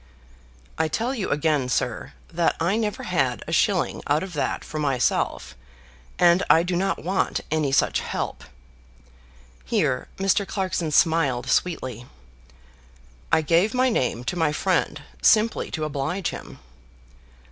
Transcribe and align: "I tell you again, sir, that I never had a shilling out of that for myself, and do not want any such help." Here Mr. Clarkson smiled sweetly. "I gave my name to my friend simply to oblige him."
"I 0.79 0.87
tell 0.87 1.13
you 1.13 1.29
again, 1.29 1.69
sir, 1.69 2.13
that 2.33 2.55
I 2.59 2.75
never 2.75 3.03
had 3.03 3.43
a 3.47 3.51
shilling 3.51 4.01
out 4.07 4.23
of 4.23 4.33
that 4.33 4.65
for 4.65 4.79
myself, 4.79 5.53
and 6.17 6.43
do 6.65 6.75
not 6.75 7.03
want 7.03 7.41
any 7.51 7.71
such 7.71 7.99
help." 7.99 8.43
Here 9.63 10.07
Mr. 10.17 10.47
Clarkson 10.47 10.89
smiled 10.89 11.47
sweetly. 11.51 12.07
"I 13.31 13.43
gave 13.43 13.75
my 13.75 13.89
name 13.89 14.23
to 14.23 14.35
my 14.35 14.51
friend 14.51 15.03
simply 15.21 15.69
to 15.69 15.83
oblige 15.85 16.29
him." 16.31 16.57